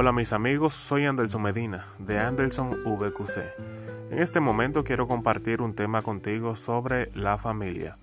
[0.00, 3.36] Hola mis amigos, soy Anderson Medina de Anderson VQC.
[4.10, 7.98] En este momento quiero compartir un tema contigo sobre la familia.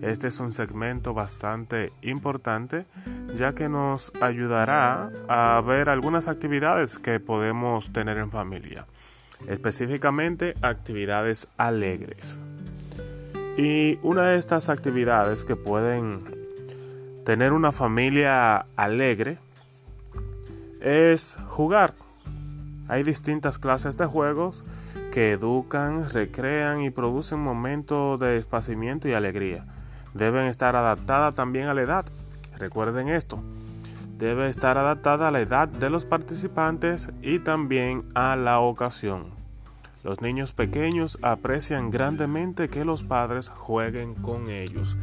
[0.00, 2.86] Este es un segmento bastante importante
[3.34, 8.86] ya que nos ayudará a ver algunas actividades que podemos tener en familia,
[9.46, 12.38] específicamente actividades alegres.
[13.58, 16.24] Y una de estas actividades que pueden
[17.26, 19.36] tener una familia alegre
[20.86, 21.94] es jugar.
[22.86, 24.62] Hay distintas clases de juegos
[25.10, 29.66] que educan, recrean y producen momentos de esparcimiento y alegría.
[30.14, 32.06] Deben estar adaptadas también a la edad.
[32.56, 33.42] Recuerden esto.
[34.16, 39.34] Debe estar adaptada a la edad de los participantes y también a la ocasión.
[40.04, 44.96] Los niños pequeños aprecian grandemente que los padres jueguen con ellos.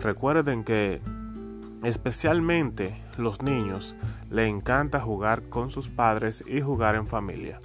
[0.00, 1.02] Recuerden que
[1.84, 3.94] especialmente los niños
[4.30, 7.60] le encanta jugar con sus padres y jugar en familia.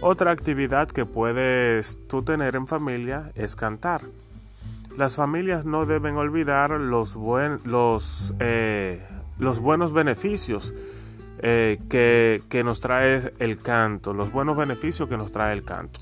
[0.00, 4.02] Otra actividad que puedes tú tener en familia es cantar.
[4.96, 7.16] Las familias no deben olvidar los,
[7.64, 9.02] los, eh,
[9.38, 10.74] los buenos beneficios
[11.38, 16.00] eh, que, que nos trae el canto, los buenos beneficios que nos trae el canto.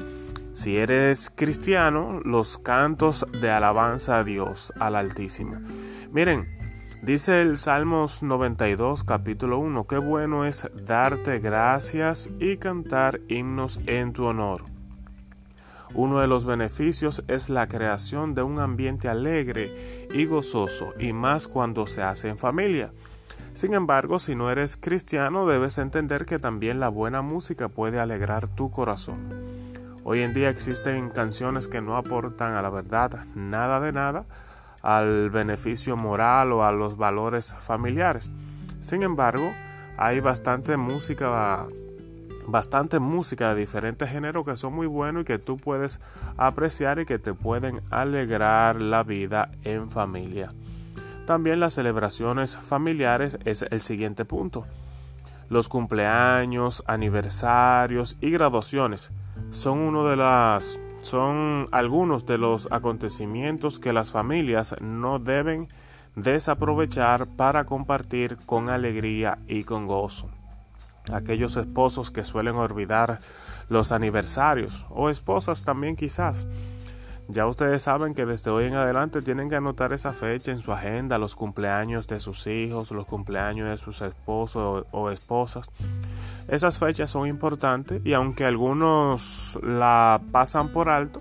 [0.54, 5.60] Si eres cristiano, los cantos de alabanza a Dios, al Altísimo.
[6.10, 6.46] Miren,
[7.02, 14.12] Dice el Salmos 92 capítulo 1, qué bueno es darte gracias y cantar himnos en
[14.12, 14.64] tu honor.
[15.94, 21.46] Uno de los beneficios es la creación de un ambiente alegre y gozoso, y más
[21.46, 22.90] cuando se hace en familia.
[23.54, 28.48] Sin embargo, si no eres cristiano, debes entender que también la buena música puede alegrar
[28.48, 29.28] tu corazón.
[30.02, 34.26] Hoy en día existen canciones que no aportan a la verdad nada de nada,
[34.82, 38.30] al beneficio moral o a los valores familiares.
[38.80, 39.52] Sin embargo,
[39.96, 41.66] hay bastante música
[42.48, 46.00] bastante música de diferentes géneros que son muy buenos y que tú puedes
[46.38, 50.48] apreciar y que te pueden alegrar la vida en familia.
[51.26, 54.64] También las celebraciones familiares es el siguiente punto.
[55.50, 59.10] Los cumpleaños, aniversarios y graduaciones
[59.50, 65.68] son uno de las son algunos de los acontecimientos que las familias no deben
[66.16, 70.28] desaprovechar para compartir con alegría y con gozo.
[71.12, 73.20] Aquellos esposos que suelen olvidar
[73.68, 76.46] los aniversarios o esposas también quizás
[77.30, 80.72] ya ustedes saben que desde hoy en adelante tienen que anotar esa fecha en su
[80.72, 85.68] agenda, los cumpleaños de sus hijos, los cumpleaños de sus esposos o esposas.
[86.48, 91.20] Esas fechas son importantes y aunque algunos la pasan por alto,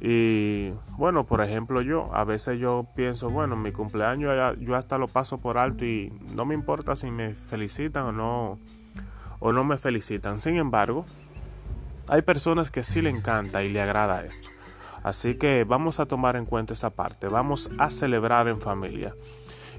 [0.00, 5.08] y bueno, por ejemplo yo, a veces yo pienso, bueno, mi cumpleaños yo hasta lo
[5.08, 8.58] paso por alto y no me importa si me felicitan o no,
[9.40, 10.38] o no me felicitan.
[10.38, 11.06] Sin embargo,
[12.06, 14.48] hay personas que sí le encanta y le agrada esto.
[15.02, 19.14] Así que vamos a tomar en cuenta esa parte, vamos a celebrar en familia.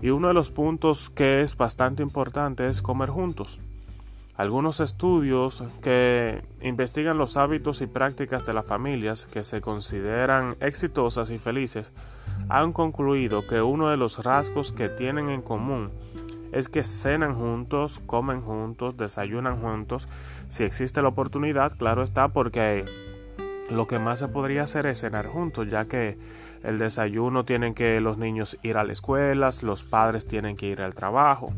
[0.02, 3.60] Y uno de los puntos que es bastante importante es comer juntos.
[4.38, 11.32] Algunos estudios que investigan los hábitos y prácticas de las familias que se consideran exitosas
[11.32, 11.92] y felices
[12.48, 15.90] han concluido que uno de los rasgos que tienen en común
[16.52, 20.08] es que cenan juntos, comen juntos, desayunan juntos.
[20.50, 22.86] Si existe la oportunidad, claro está, porque
[23.72, 26.18] lo que más se podría hacer es cenar juntos, ya que
[26.64, 30.82] el desayuno tienen que los niños ir a la escuela, los padres tienen que ir
[30.84, 31.52] al trabajo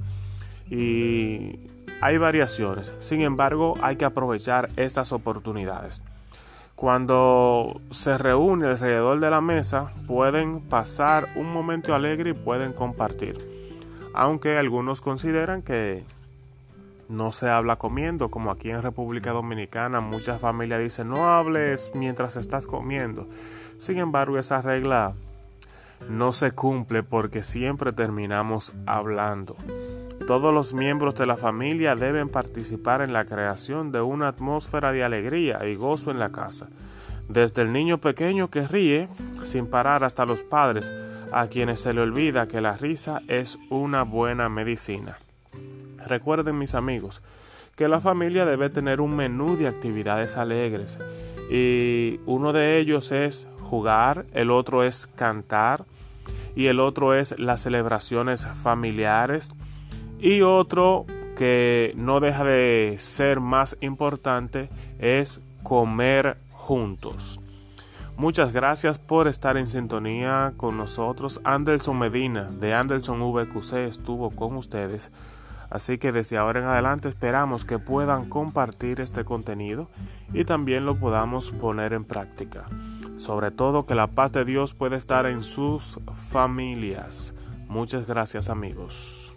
[0.69, 1.59] y
[2.01, 2.93] hay variaciones.
[2.99, 6.01] Sin embargo, hay que aprovechar estas oportunidades.
[6.75, 13.37] Cuando se reúne alrededor de la mesa, pueden pasar un momento alegre y pueden compartir.
[14.13, 16.05] Aunque algunos consideran que
[17.09, 22.37] no se habla comiendo, como aquí en República Dominicana muchas familias dicen no hables mientras
[22.37, 23.27] estás comiendo.
[23.77, 25.15] Sin embargo, esa regla
[26.07, 29.57] no se cumple porque siempre terminamos hablando.
[30.29, 35.03] Todos los miembros de la familia deben participar en la creación de una atmósfera de
[35.03, 36.69] alegría y gozo en la casa.
[37.27, 39.09] Desde el niño pequeño que ríe
[39.41, 40.91] sin parar hasta los padres
[41.31, 45.17] a quienes se le olvida que la risa es una buena medicina.
[46.05, 47.23] Recuerden mis amigos
[47.75, 50.99] que la familia debe tener un menú de actividades alegres
[51.49, 55.85] y uno de ellos es jugar, el otro es cantar
[56.55, 59.49] y el otro es las celebraciones familiares
[60.19, 61.05] y otro
[61.35, 64.69] que no deja de ser más importante
[64.99, 67.39] es comer juntos.
[68.17, 71.39] Muchas gracias por estar en sintonía con nosotros.
[71.45, 75.09] Anderson Medina de Anderson VQC estuvo con ustedes
[75.69, 79.89] Así que desde ahora en adelante esperamos que puedan compartir este contenido
[80.33, 82.65] y también lo podamos poner en práctica.
[83.17, 85.99] Sobre todo que la paz de Dios pueda estar en sus
[86.29, 87.35] familias.
[87.67, 89.28] Muchas gracias amigos.